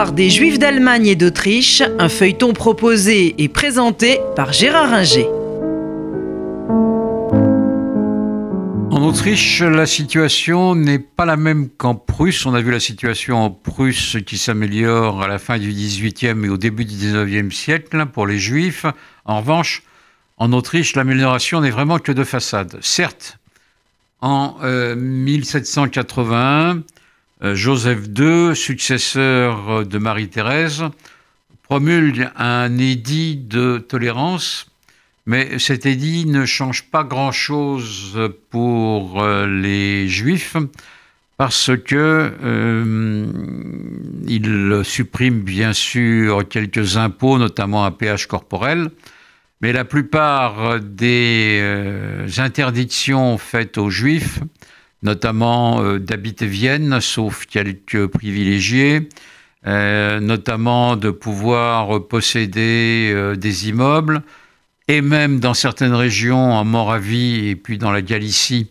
[0.00, 5.26] L'histoire des Juifs d'Allemagne et d'Autriche, un feuilleton proposé et présenté par Gérard Inger.
[8.90, 12.46] En Autriche, la situation n'est pas la même qu'en Prusse.
[12.46, 16.48] On a vu la situation en Prusse qui s'améliore à la fin du XVIIIe et
[16.48, 18.86] au début du XIXe siècle pour les Juifs.
[19.26, 19.82] En revanche,
[20.38, 22.78] en Autriche, l'amélioration n'est vraiment que de façade.
[22.80, 23.36] Certes,
[24.22, 24.56] en
[24.96, 26.80] 1781, euh,
[27.42, 30.84] Joseph II, successeur de Marie-Thérèse,
[31.62, 34.66] promulgue un édit de tolérance,
[35.24, 38.18] mais cet édit ne change pas grand-chose
[38.50, 40.56] pour euh, les juifs
[41.36, 43.26] parce que euh,
[44.26, 48.90] il supprime bien sûr quelques impôts, notamment un péage corporel,
[49.60, 51.62] mais la plupart des
[52.36, 54.40] interdictions faites aux juifs
[55.02, 59.08] notamment euh, d'habiter Vienne, sauf quelques privilégiés,
[59.66, 64.22] euh, notamment de pouvoir posséder euh, des immeubles,
[64.88, 68.70] et même dans certaines régions, en Moravie et puis dans la Galicie,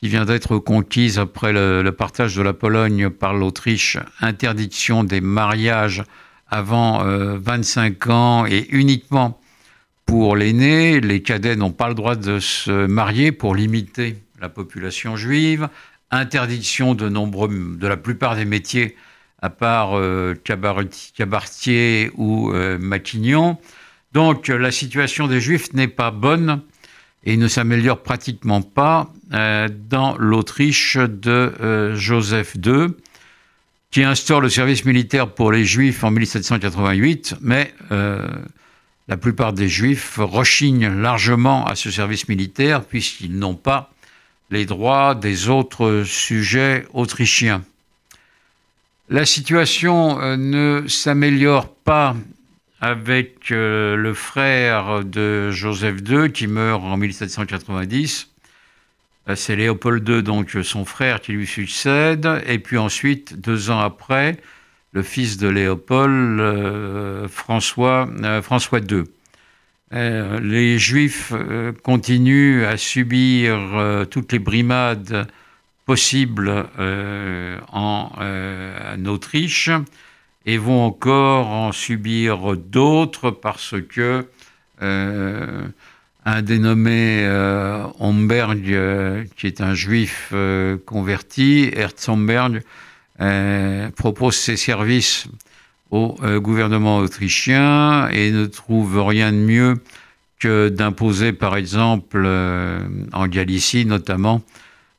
[0.00, 5.20] qui vient d'être conquise après le, le, partage de la Pologne par l'Autriche, interdiction des
[5.20, 6.02] mariages
[6.48, 9.40] avant 25 ans et uniquement
[10.04, 11.00] pour l'aîné.
[11.00, 15.68] Les cadets n'ont pas le droit de se marier pour limiter la population juive,
[16.10, 17.48] interdiction de, nombreux,
[17.78, 18.96] de la plupart des métiers,
[19.40, 23.56] à part euh, cabaretier ou euh, maquignon.
[24.12, 26.60] Donc la situation des juifs n'est pas bonne
[27.24, 32.88] et ne s'améliore pratiquement pas euh, dans l'Autriche de euh, Joseph II,
[33.92, 37.74] qui instaure le service militaire pour les juifs en 1788, mais
[39.08, 43.91] la plupart des juifs rechignent largement à ce service militaire puisqu'ils n'ont pas
[44.52, 47.64] les droits des autres sujets autrichiens.
[49.08, 52.14] La situation euh, ne s'améliore pas
[52.78, 58.28] avec euh, le frère de Joseph II qui meurt en 1790.
[59.28, 62.28] Euh, c'est Léopold II, donc son frère, qui lui succède.
[62.46, 64.36] Et puis ensuite, deux ans après,
[64.92, 68.06] le fils de Léopold, François,
[68.42, 69.04] François II.
[69.92, 75.26] Euh, les Juifs euh, continuent à subir euh, toutes les brimades
[75.84, 76.66] possibles
[77.72, 78.08] en,
[79.06, 79.70] Autriche
[80.46, 84.26] et vont encore en subir d'autres parce que
[84.80, 87.26] un dénommé
[87.98, 90.32] Homberg, qui est un juif
[90.86, 92.62] converti, Herzomberg,
[93.96, 95.26] propose ses services
[95.92, 99.74] au euh, gouvernement autrichien et ne trouve rien de mieux
[100.40, 102.80] que d'imposer, par exemple, euh,
[103.12, 104.42] en Galicie notamment,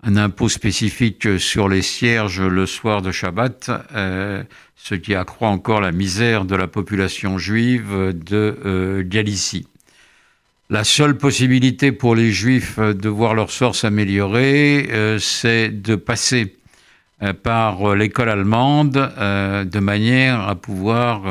[0.03, 4.43] un impôt spécifique sur les cierges le soir de Shabbat, euh,
[4.75, 9.67] ce qui accroît encore la misère de la population juive de Galicie.
[10.69, 16.57] La seule possibilité pour les juifs de voir leur sort s'améliorer, c'est de passer
[17.43, 21.23] par euh, l'école allemande euh, de manière à pouvoir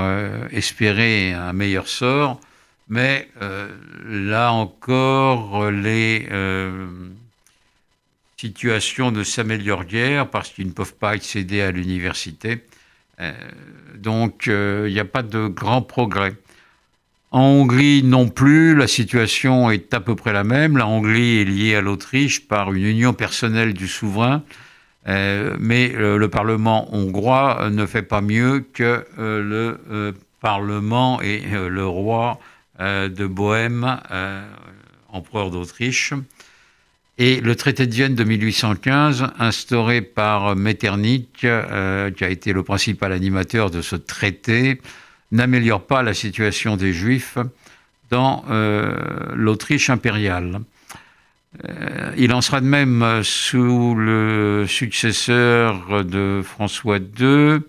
[0.50, 2.40] espérer un meilleur sort.
[2.88, 3.28] Mais
[4.06, 6.28] là encore, les
[8.36, 12.64] situations ne s'améliorent guère parce qu'ils ne peuvent pas accéder à l'université.
[13.96, 16.34] donc il n'y a pas de grand progrès.
[17.32, 20.76] En Hongrie non plus, la situation est à peu près la même.
[20.76, 24.71] La Hongrie est liée à l'Autriche par une union personnelle du souverain euh,
[25.06, 31.86] mais euh, le Parlement hongrois ne fait pas mieux que euh, le Parlement et le
[31.86, 32.40] roi
[32.80, 34.00] de Bohême,
[35.08, 36.14] empereur d'Autriche.
[37.16, 43.12] Et le traité de Vienne de 1815, instauré par Metternich, qui a été le principal
[43.12, 44.80] animateur de ce traité,
[45.30, 47.38] n'améliore pas la situation des Juifs
[48.10, 48.44] dans
[49.36, 50.58] l'Autriche impériale.
[51.68, 57.60] Euh, il en sera de même sous le successeur de François II,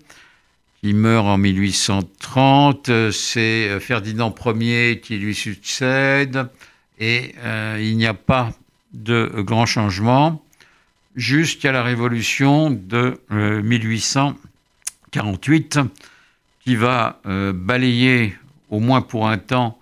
[0.80, 3.10] qui meurt en 1830.
[3.10, 6.48] C'est Ferdinand Ier qui lui succède,
[6.98, 8.52] et euh, il n'y a pas
[8.92, 10.40] de grands changements
[11.16, 15.84] jusqu'à la Révolution de 1848, euh,
[16.60, 18.34] qui va balayer,
[18.70, 19.78] au moins pour un temps,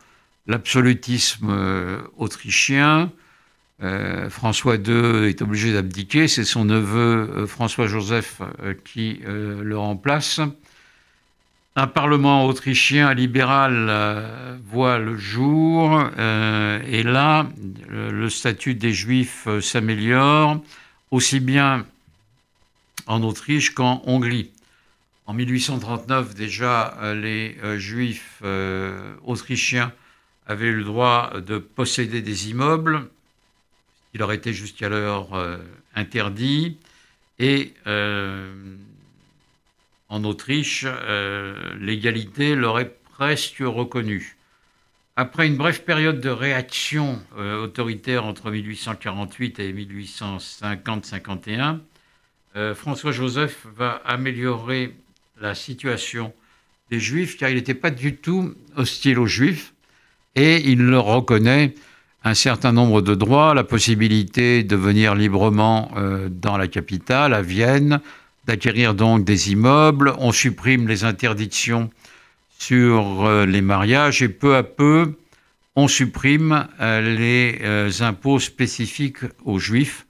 [0.49, 3.13] l'absolutisme autrichien
[3.83, 10.41] euh, François II est obligé d'abdiquer, c'est son neveu euh, François-Joseph euh, qui le remplace.
[11.75, 17.49] Un parlement autrichien libéral voit le jour et là,
[17.89, 20.61] le statut des juifs s'améliore
[21.11, 21.87] aussi bien
[23.07, 24.51] en Autriche qu'en Hongrie.
[25.25, 28.43] En 1839, déjà, les juifs
[29.25, 29.93] autrichiens
[30.47, 33.09] avaient le droit de posséder des immeubles,
[34.15, 35.39] il leur était jusqu'alors
[35.95, 36.79] interdit.
[37.39, 37.73] Et
[40.09, 40.87] en Autriche,
[41.81, 44.37] l'égalité leur est presque reconnue.
[45.15, 51.81] Après une brève période de réaction euh, autoritaire entre 1848 et 1850-51,
[52.57, 54.97] euh, François-Joseph va améliorer
[55.39, 56.33] la situation
[56.91, 59.75] des Juifs car il n'était pas du tout hostile aux Juifs
[60.35, 61.75] et il leur reconnaît
[62.25, 67.43] un certain nombre de droits, la possibilité de venir librement euh, dans la capitale, à
[67.43, 68.01] Vienne,
[68.47, 70.15] d'acquérir donc des immeubles.
[70.19, 71.91] On supprime les interdictions
[72.59, 75.15] sur euh, les mariages et peu à peu,
[75.75, 80.07] on supprime euh, les impôts spécifiques aux juifs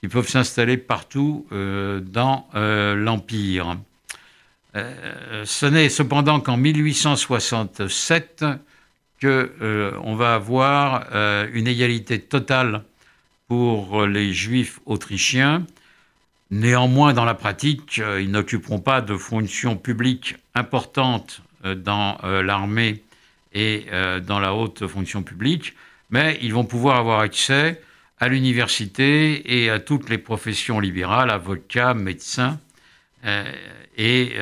[0.00, 3.78] qui peuvent s'installer partout dans l'Empire.
[4.74, 8.44] ce n'est cependant qu'en 1867
[9.20, 11.06] qu'on va avoir
[11.52, 12.84] une égalité totale
[13.48, 15.66] pour les juifs autrichiens.
[16.50, 23.02] Néanmoins, dans la pratique, ils n'occuperont pas de fonctions publiques importantes euh, dans euh, l'armée
[23.52, 25.74] et euh, dans la haute fonction publique,
[26.08, 27.82] mais ils vont pouvoir avoir accès
[28.20, 32.58] à l'université et à toutes les professions libérales, avocats, médecins,
[33.96, 34.32] et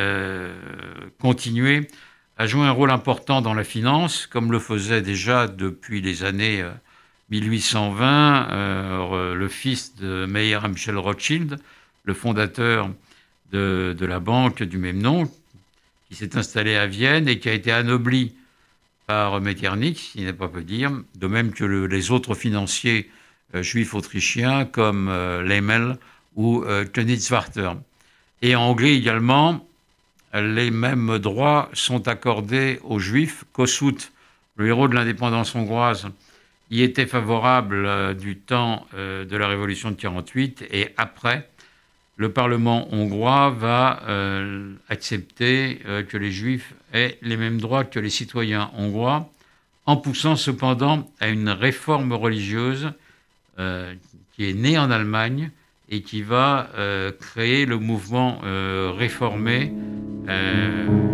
[1.21, 1.89] continuer
[2.37, 6.65] à jouer un rôle important dans la finance, comme le faisait déjà depuis les années
[7.31, 11.59] 1820 le fils de Meyer Michel Rothschild,
[12.05, 12.91] le fondateur
[13.53, 15.31] de, la banque du même nom,
[16.09, 18.35] qui s'est installé à Vienne et qui a été anobli
[19.07, 23.11] par Metternich, s'il n'est pas peu dire, de même que les autres financiers
[23.55, 25.99] euh, juifs autrichiens comme euh, Lemel
[26.35, 27.73] ou euh, Königswarter.
[28.43, 29.67] Et en Hongrie également,
[30.41, 33.45] les mêmes droits sont accordés aux juifs.
[33.53, 34.13] Kossuth,
[34.57, 36.09] le héros de l'indépendance hongroise,
[36.71, 41.49] y était favorable du temps de la révolution de 48 et après,
[42.17, 48.01] le Parlement hongrois va euh, accepter euh, que les juifs aient les mêmes droits que
[48.01, 49.31] les citoyens hongrois,
[49.85, 52.93] en poussant cependant à une réforme religieuse
[53.59, 53.95] euh,
[54.35, 55.51] qui est née en Allemagne
[55.89, 56.69] et qui va
[57.21, 59.73] créer le mouvement réformé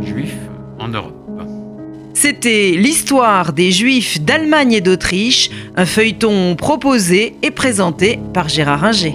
[0.03, 0.35] juif
[0.79, 1.23] en Europe.
[2.15, 9.15] C'était l'histoire des Juifs d'Allemagne et d'Autriche, un feuilleton proposé et présenté par Gérard Inger.